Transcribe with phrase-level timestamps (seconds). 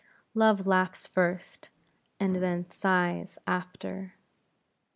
[0.33, 1.69] Love laughs first,
[2.19, 4.15] and then sighs after.